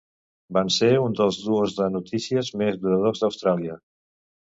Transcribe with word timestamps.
Van 0.57 0.69
ser 0.75 0.87
un 1.01 1.17
dels 1.19 1.37
duos 1.49 1.75
de 1.79 1.89
notícies 1.97 2.49
més 2.63 2.79
duradors 2.87 3.23
d'Austràlia. 3.25 3.77